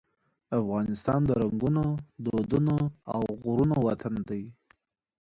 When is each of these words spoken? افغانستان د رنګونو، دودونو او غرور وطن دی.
افغانستان 0.59 1.19
د 1.25 1.31
رنګونو، 1.41 1.85
دودونو 2.25 2.75
او 3.13 3.21
غرور 3.41 3.71
وطن 3.87 4.13
دی. 4.29 4.43